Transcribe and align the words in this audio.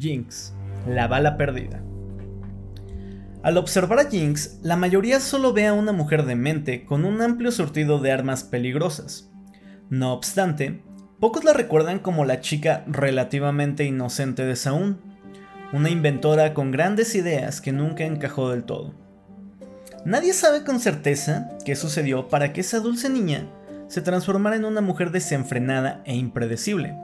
Jinx, 0.00 0.54
la 0.88 1.06
bala 1.08 1.36
perdida. 1.36 1.82
Al 3.42 3.58
observar 3.58 3.98
a 3.98 4.08
Jinx, 4.08 4.58
la 4.62 4.76
mayoría 4.76 5.20
solo 5.20 5.52
ve 5.52 5.66
a 5.66 5.74
una 5.74 5.92
mujer 5.92 6.24
demente 6.24 6.86
con 6.86 7.04
un 7.04 7.20
amplio 7.20 7.52
surtido 7.52 7.98
de 7.98 8.10
armas 8.10 8.42
peligrosas. 8.42 9.30
No 9.90 10.14
obstante, 10.14 10.82
pocos 11.18 11.44
la 11.44 11.52
recuerdan 11.52 11.98
como 11.98 12.24
la 12.24 12.40
chica 12.40 12.84
relativamente 12.86 13.84
inocente 13.84 14.44
de 14.46 14.56
Saúl, 14.56 14.98
una 15.72 15.90
inventora 15.90 16.54
con 16.54 16.70
grandes 16.70 17.14
ideas 17.14 17.60
que 17.60 17.72
nunca 17.72 18.04
encajó 18.04 18.50
del 18.50 18.64
todo. 18.64 18.94
Nadie 20.06 20.32
sabe 20.32 20.64
con 20.64 20.80
certeza 20.80 21.50
qué 21.66 21.76
sucedió 21.76 22.28
para 22.28 22.54
que 22.54 22.62
esa 22.62 22.80
dulce 22.80 23.10
niña 23.10 23.48
se 23.88 24.00
transformara 24.00 24.56
en 24.56 24.64
una 24.64 24.80
mujer 24.80 25.10
desenfrenada 25.10 26.02
e 26.06 26.16
impredecible, 26.16 26.96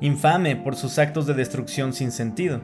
infame 0.00 0.56
por 0.56 0.76
sus 0.76 0.98
actos 0.98 1.26
de 1.26 1.34
destrucción 1.34 1.92
sin 1.92 2.12
sentido. 2.12 2.60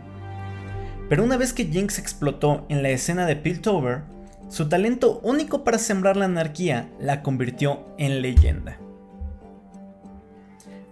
Pero 1.08 1.24
una 1.24 1.36
vez 1.36 1.52
que 1.52 1.66
Jinx 1.66 1.98
explotó 1.98 2.66
en 2.68 2.82
la 2.82 2.90
escena 2.90 3.26
de 3.26 3.36
Piltover, 3.36 4.02
su 4.48 4.68
talento 4.68 5.20
único 5.22 5.64
para 5.64 5.78
sembrar 5.78 6.16
la 6.16 6.24
anarquía 6.26 6.90
la 6.98 7.22
convirtió 7.22 7.86
en 7.98 8.22
leyenda. 8.22 8.78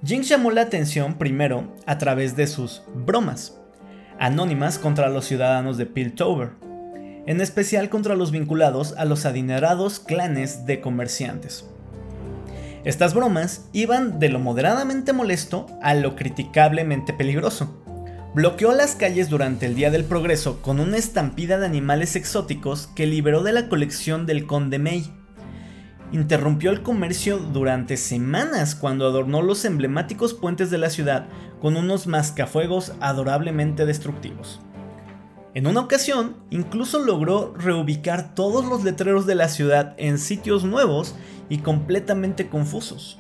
Jinx 0.05 0.29
llamó 0.29 0.51
la 0.53 0.63
atención 0.63 1.15
primero 1.15 1.75
a 1.87 1.99
través 1.99 2.37
de 2.37 2.47
sus 2.47 2.83
bromas, 2.95 3.61
anónimas 4.19 4.79
contra 4.79 5.09
los 5.09 5.25
ciudadanos 5.25 5.77
de 5.77 5.87
Piltover, 5.87 6.51
en 7.27 7.41
especial 7.41 7.89
contra 7.91 8.15
los 8.15 8.31
vinculados 8.31 8.95
a 8.97 9.05
los 9.05 9.27
adinerados 9.27 9.99
clanes 9.99 10.67
de 10.67 10.81
comerciantes. 10.81 11.69
Estas 12.85 13.13
bromas 13.13 13.69
iban 13.73 14.19
de 14.19 14.29
lo 14.29 14.39
moderadamente 14.39 15.13
molesto 15.13 15.67
a 15.83 15.95
lo 15.95 16.15
criticablemente 16.15 17.13
peligroso, 17.13 17.83
bloqueó 18.35 18.73
las 18.73 18.95
calles 18.95 19.29
durante 19.29 19.67
el 19.67 19.75
Día 19.75 19.91
del 19.91 20.05
Progreso 20.05 20.63
con 20.63 20.79
una 20.79 20.97
estampida 20.97 21.59
de 21.59 21.67
animales 21.67 22.15
exóticos 22.15 22.87
que 22.87 23.07
liberó 23.07 23.43
de 23.43 23.53
la 23.53 23.69
colección 23.69 24.27
del 24.27 24.47
Conde 24.47 24.79
May. 24.79 25.13
Interrumpió 26.13 26.71
el 26.71 26.83
comercio 26.83 27.39
durante 27.39 27.97
semanas 27.97 28.75
cuando 28.75 29.07
adornó 29.07 29.43
los 29.43 29.65
emblemáticos 29.65 30.33
puentes 30.33 30.71
de 30.71 30.79
la 30.79 30.89
ciudad 30.89 31.27
con 31.61 31.77
unos 31.77 32.07
mascafuegos 32.07 32.93
adorablemente 33.01 33.87
destructivos. 33.87 34.61
En 35.59 35.67
una 35.67 35.81
ocasión, 35.81 36.37
incluso 36.51 37.01
logró 37.01 37.53
reubicar 37.53 38.33
todos 38.37 38.65
los 38.65 38.85
letreros 38.85 39.27
de 39.27 39.35
la 39.35 39.49
ciudad 39.49 39.97
en 39.97 40.19
sitios 40.19 40.63
nuevos 40.63 41.17
y 41.49 41.59
completamente 41.59 42.49
confusos. 42.49 43.19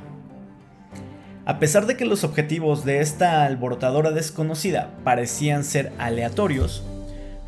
A 1.46 1.58
pesar 1.58 1.86
de 1.86 1.96
que 1.96 2.04
los 2.04 2.22
objetivos 2.22 2.84
de 2.84 3.00
esta 3.00 3.44
alborotadora 3.44 4.12
desconocida 4.12 4.94
parecían 5.02 5.64
ser 5.64 5.92
aleatorios, 5.98 6.84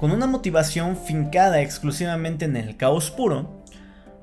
con 0.01 0.11
una 0.11 0.27
motivación 0.27 0.97
fincada 0.97 1.61
exclusivamente 1.61 2.47
en 2.47 2.57
el 2.57 2.77
caos 2.77 3.13
puro, 3.13 3.63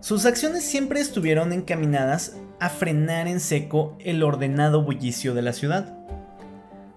sus 0.02 0.26
acciones 0.26 0.66
siempre 0.66 1.00
estuvieron 1.00 1.54
encaminadas 1.54 2.36
a 2.60 2.68
frenar 2.68 3.30
en 3.30 3.40
seco 3.40 3.98
el 4.04 4.22
ordenado 4.22 4.84
bullicio 4.84 5.34
de 5.34 5.44
la 5.44 5.54
ciudad. 5.54 5.98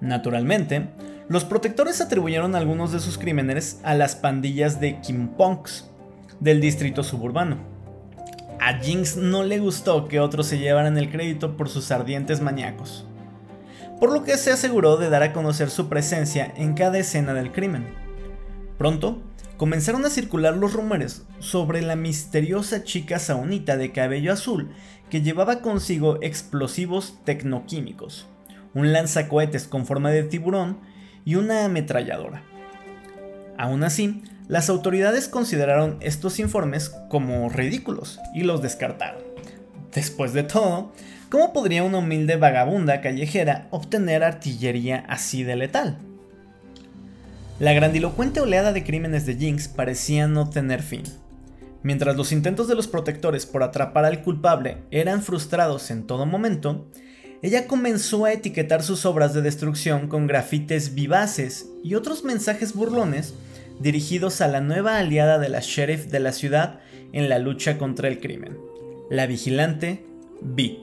Naturalmente, 0.01 0.89
los 1.31 1.47
protectores 1.47 2.03
atribuyeron 2.03 2.55
algunos 2.55 2.93
de 2.93 3.01
sus 3.01 3.17
crímenes 3.17 3.81
a 3.83 3.95
las 3.95 4.17
pandillas 4.17 4.81
de 4.81 5.01
Kimpunks 5.01 5.89
del 6.41 6.61
distrito 6.61 7.03
suburbano 7.03 7.71
a 8.63 8.75
Jinx 8.75 9.17
no 9.17 9.43
le 9.43 9.59
gustó 9.59 10.07
que 10.07 10.21
otros 10.21 10.47
se 10.47 10.59
llevaran 10.59 10.99
el 10.99 11.11
crédito 11.11 11.57
por 11.57 11.71
sus 11.71 11.91
ardientes 11.91 12.43
maníacos, 12.43 13.07
por 13.99 14.13
lo 14.13 14.23
que 14.23 14.37
se 14.37 14.53
aseguró 14.53 14.99
de 14.99 15.09
dar 15.09 15.23
a 15.23 15.33
conocer 15.33 15.71
su 15.71 15.89
presencia 15.89 16.53
en 16.57 16.75
cada 16.75 16.99
escena 16.99 17.33
del 17.33 17.53
crimen. 17.53 17.87
Pronto, 18.77 19.23
comenzaron 19.57 20.05
a 20.05 20.11
circular 20.11 20.59
los 20.59 20.75
rumores 20.75 21.25
sobre 21.39 21.81
la 21.81 21.97
misteriosa 21.97 22.85
chica 22.85 23.19
saunita 23.19 23.79
de 23.79 23.93
cabello 23.93 24.31
azul 24.31 24.71
que 25.09 25.23
llevaba 25.23 25.63
consigo 25.63 26.19
explosivos 26.21 27.19
tecnoquímicos, 27.25 28.29
un 28.75 28.93
lanzacohetes 28.93 29.69
con 29.69 29.87
forma 29.87 30.11
de 30.11 30.25
tiburón 30.25 30.81
y 31.25 31.37
una 31.37 31.65
ametralladora. 31.65 32.43
Aún 33.57 33.85
así, 33.85 34.23
las 34.49 34.69
autoridades 34.69 35.29
consideraron 35.29 35.97
estos 36.01 36.39
informes 36.39 36.95
como 37.09 37.49
ridículos 37.49 38.19
y 38.35 38.43
los 38.43 38.63
descartaron. 38.63 39.23
Después 39.95 40.33
de 40.33 40.43
todo, 40.43 40.93
¿cómo 41.31 41.53
podría 41.53 41.85
una 41.85 41.99
humilde 41.99 42.37
vagabunda 42.37 43.01
callejera 43.01 43.69
obtener 43.71 44.25
artillería 44.25 45.05
así 45.09 45.43
de 45.43 45.57
letal? 45.57 45.99
La 47.61 47.75
grandilocuente 47.75 48.41
oleada 48.41 48.73
de 48.73 48.85
crímenes 48.85 49.27
de 49.27 49.37
Jinx 49.37 49.69
parecía 49.69 50.27
no 50.27 50.49
tener 50.49 50.83
fin. 50.83 51.03
Mientras 51.83 52.17
los 52.17 52.33
intentos 52.33 52.69
de 52.69 52.75
los 52.75 52.89
protectores 52.89 53.47
por 53.47 53.63
atrapar 53.63 54.05
al 54.05 54.23
culpable 54.23 54.79
eran 54.91 55.23
frustrados 55.23 55.91
en 55.91 56.07
todo 56.07 56.27
momento, 56.27 56.87
ella 57.43 57.67
comenzó 57.67 58.27
a 58.27 58.33
etiquetar 58.33 58.83
sus 58.83 59.07
obras 59.07 59.33
de 59.33 59.41
destrucción 59.41 60.09
con 60.09 60.27
grafites 60.27 60.95
vivaces 60.95 61.71
y 61.83 61.95
otros 61.95 62.23
mensajes 62.23 62.75
burlones 62.75 63.35
dirigidos 63.79 64.43
a 64.43 64.49
la 64.49 64.61
nueva 64.61 64.99
aliada 64.99 65.39
de 65.39 65.49
la 65.49 65.61
sheriff 65.61 66.07
de 66.07 66.21
la 66.21 66.33
ciudad 66.33 66.81
en 67.13 67.29
la 67.29 67.39
lucha 67.39 67.79
contra 67.79 68.09
el 68.09 68.21
crimen, 68.21 68.59
la 69.09 69.27
vigilante 69.27 70.05
B. 70.43 70.79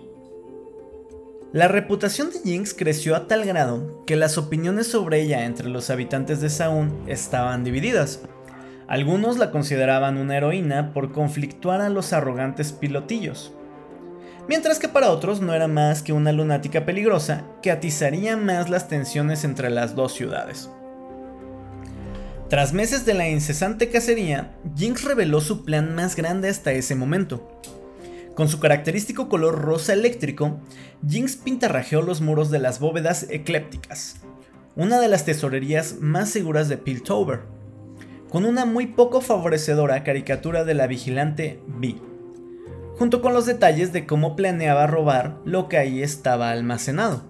La 1.54 1.68
reputación 1.68 2.32
de 2.32 2.40
Jinx 2.40 2.74
creció 2.74 3.16
a 3.16 3.28
tal 3.28 3.46
grado 3.46 4.04
que 4.06 4.16
las 4.16 4.38
opiniones 4.38 4.88
sobre 4.88 5.22
ella 5.22 5.46
entre 5.46 5.70
los 5.70 5.90
habitantes 5.90 6.42
de 6.42 6.50
Saúl 6.50 6.92
estaban 7.08 7.64
divididas. 7.64 8.24
Algunos 8.88 9.38
la 9.38 9.52
consideraban 9.52 10.18
una 10.18 10.38
heroína 10.38 10.94
por 10.94 11.12
conflictuar 11.12 11.82
a 11.82 11.90
los 11.90 12.14
arrogantes 12.14 12.74
pilotillos, 12.74 13.54
mientras 14.48 14.80
que 14.80 14.88
para 14.88 15.12
otros 15.12 15.42
no 15.42 15.54
era 15.54 15.68
más 15.68 16.02
que 16.02 16.14
una 16.14 16.32
lunática 16.32 16.86
peligrosa 16.86 17.46
que 17.62 17.72
atizaría 17.72 18.38
más 18.38 18.70
las 18.70 18.88
tensiones 18.88 19.44
entre 19.44 19.70
las 19.70 19.96
dos 19.96 20.14
ciudades. 20.14 20.70
Tras 22.50 22.72
meses 22.72 23.06
de 23.06 23.14
la 23.14 23.28
incesante 23.28 23.90
cacería, 23.90 24.56
Jinx 24.76 25.04
reveló 25.04 25.42
su 25.42 25.66
plan 25.66 25.94
más 25.96 26.16
grande 26.16 26.48
hasta 26.48 26.72
ese 26.72 26.96
momento. 26.96 27.62
Con 28.36 28.48
su 28.48 28.60
característico 28.60 29.28
color 29.28 29.62
rosa 29.62 29.92
eléctrico, 29.92 30.62
Jinx 31.06 31.36
pintarrajeó 31.36 32.02
los 32.02 32.22
muros 32.22 32.50
de 32.50 32.60
las 32.60 32.80
bóvedas 32.80 33.28
eclépticas, 33.30 34.22
una 34.78 35.00
de 35.02 35.10
las 35.10 35.26
tesorerías 35.26 35.96
más 36.00 36.30
seguras 36.30 36.70
de 36.70 36.78
Piltover, 36.78 37.42
con 38.30 38.46
una 38.46 38.66
muy 38.66 38.88
poco 38.88 39.20
favorecedora 39.20 40.04
caricatura 40.04 40.64
de 40.64 40.74
la 40.74 40.88
vigilante 40.88 41.60
B, 41.68 41.96
junto 42.98 43.22
con 43.22 43.34
los 43.34 43.46
detalles 43.46 43.94
de 43.94 44.06
cómo 44.06 44.36
planeaba 44.36 44.88
robar 44.88 45.38
lo 45.46 45.68
que 45.70 45.78
ahí 45.78 46.02
estaba 46.02 46.52
almacenado. 46.52 47.22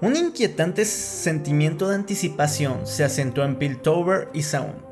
Un 0.00 0.16
inquietante 0.16 0.84
sentimiento 0.84 1.88
de 1.88 1.96
anticipación 1.96 2.86
se 2.86 3.04
acentuó 3.04 3.44
en 3.44 3.56
Piltover 3.56 4.28
y 4.32 4.42
Sound 4.42 4.84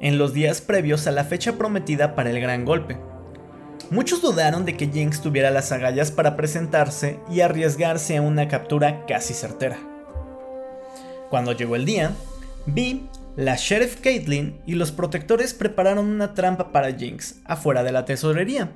en 0.00 0.18
los 0.18 0.32
días 0.32 0.60
previos 0.60 1.06
a 1.06 1.12
la 1.12 1.24
fecha 1.24 1.58
prometida 1.58 2.14
para 2.14 2.30
el 2.30 2.40
gran 2.40 2.64
golpe. 2.64 2.98
Muchos 3.90 4.22
dudaron 4.22 4.64
de 4.64 4.76
que 4.76 4.86
Jinx 4.86 5.20
tuviera 5.20 5.50
las 5.50 5.72
agallas 5.72 6.10
para 6.10 6.36
presentarse 6.36 7.18
y 7.30 7.40
arriesgarse 7.40 8.16
a 8.16 8.22
una 8.22 8.48
captura 8.48 9.04
casi 9.06 9.34
certera. 9.34 9.78
Cuando 11.28 11.52
llegó 11.52 11.76
el 11.76 11.84
día, 11.84 12.12
Vi, 12.66 13.08
la 13.40 13.56
sheriff 13.56 14.00
Caitlyn 14.00 14.60
y 14.66 14.74
los 14.74 14.92
protectores 14.92 15.54
prepararon 15.54 16.06
una 16.06 16.34
trampa 16.34 16.72
para 16.72 16.92
Jinx 16.92 17.36
afuera 17.44 17.82
de 17.82 17.92
la 17.92 18.04
tesorería 18.04 18.70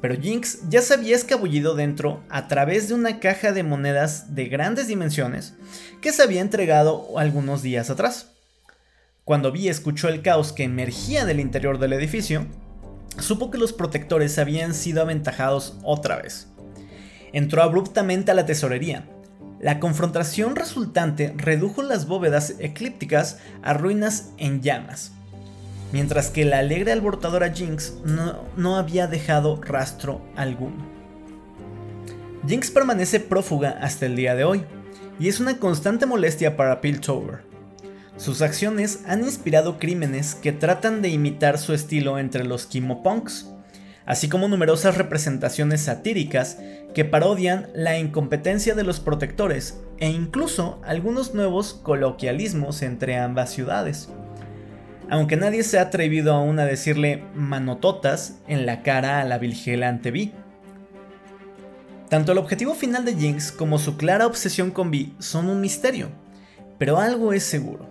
pero 0.00 0.18
Jinx 0.18 0.68
ya 0.68 0.80
se 0.80 0.94
había 0.94 1.14
escabullido 1.14 1.74
dentro 1.74 2.22
a 2.30 2.48
través 2.48 2.88
de 2.88 2.94
una 2.94 3.20
caja 3.20 3.52
de 3.52 3.62
monedas 3.62 4.34
de 4.34 4.46
grandes 4.46 4.88
dimensiones 4.88 5.54
que 6.00 6.12
se 6.12 6.22
había 6.22 6.40
entregado 6.40 7.18
algunos 7.18 7.62
días 7.62 7.90
atrás. 7.90 8.30
Cuando 9.24 9.52
Vi 9.52 9.68
escuchó 9.68 10.08
el 10.08 10.22
caos 10.22 10.52
que 10.52 10.64
emergía 10.64 11.26
del 11.26 11.38
interior 11.38 11.78
del 11.78 11.92
edificio, 11.92 12.46
supo 13.18 13.50
que 13.50 13.58
los 13.58 13.74
protectores 13.74 14.38
habían 14.38 14.72
sido 14.74 15.02
aventajados 15.02 15.76
otra 15.82 16.16
vez. 16.16 16.48
Entró 17.32 17.62
abruptamente 17.62 18.30
a 18.30 18.34
la 18.34 18.46
tesorería. 18.46 19.06
La 19.60 19.78
confrontación 19.78 20.56
resultante 20.56 21.34
redujo 21.36 21.82
las 21.82 22.06
bóvedas 22.06 22.54
eclípticas 22.58 23.38
a 23.62 23.74
ruinas 23.74 24.30
en 24.38 24.62
llamas 24.62 25.12
mientras 25.92 26.30
que 26.30 26.44
la 26.44 26.58
alegre 26.58 26.92
alborotadora 26.92 27.52
Jinx 27.52 27.94
no, 28.56 28.76
había 28.76 29.06
dejado 29.06 29.60
rastro 29.62 30.20
alguno. 30.36 30.88
Jinx 32.46 32.70
permanece 32.70 33.20
prófuga 33.20 33.78
hasta 33.80 34.06
el 34.06 34.16
día 34.16 34.34
de 34.34 34.44
hoy, 34.44 34.64
y 35.18 35.28
es 35.28 35.40
una 35.40 35.58
constante 35.58 36.06
molestia 36.06 36.56
para 36.56 36.80
Piltover. 36.80 37.40
Sus 38.16 38.42
acciones 38.42 39.00
han 39.06 39.24
inspirado 39.24 39.78
crímenes 39.78 40.34
que 40.34 40.52
tratan 40.52 41.02
de 41.02 41.08
imitar 41.08 41.58
su 41.58 41.74
estilo 41.74 42.18
entre 42.18 42.44
los 42.44 42.66
Kimopunks, 42.66 43.48
así 44.06 44.28
como 44.28 44.48
numerosas 44.48 44.96
representaciones 44.96 45.82
satíricas 45.82 46.58
que 46.94 47.04
parodian 47.04 47.68
la 47.74 47.98
incompetencia 47.98 48.74
de 48.74 48.84
los 48.84 49.00
protectores 49.00 49.80
e 49.98 50.08
incluso 50.08 50.80
algunos 50.84 51.34
nuevos 51.34 51.74
coloquialismos 51.74 52.82
entre 52.82 53.16
ambas 53.16 53.50
ciudades. 53.50 54.08
Aunque 55.08 55.36
nadie 55.36 55.62
se 55.62 55.78
ha 55.78 55.82
atrevido 55.82 56.34
aún 56.34 56.58
a 56.58 56.64
decirle 56.64 57.24
manototas 57.34 58.38
en 58.46 58.66
la 58.66 58.82
cara 58.82 59.20
a 59.20 59.24
la 59.24 59.38
vigilante 59.38 60.10
Vi. 60.10 60.32
Tanto 62.08 62.32
el 62.32 62.38
objetivo 62.38 62.74
final 62.74 63.04
de 63.04 63.14
Jinx 63.14 63.52
como 63.52 63.78
su 63.78 63.96
clara 63.96 64.26
obsesión 64.26 64.70
con 64.70 64.90
Vi 64.90 65.14
son 65.18 65.48
un 65.48 65.60
misterio, 65.60 66.10
pero 66.78 66.98
algo 66.98 67.32
es 67.32 67.44
seguro. 67.44 67.88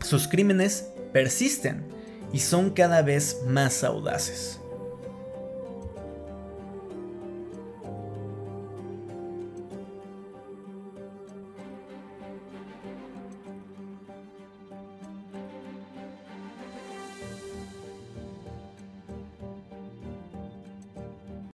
Sus 0.00 0.28
crímenes 0.28 0.90
persisten 1.12 1.84
y 2.32 2.38
son 2.38 2.70
cada 2.70 3.02
vez 3.02 3.42
más 3.46 3.82
audaces. 3.82 4.60